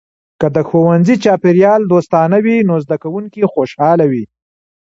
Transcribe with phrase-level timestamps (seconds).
[0.39, 4.23] که د ښوونځي چاپیریال دوستانه وي، نو زده کونکي خوشحاله وي.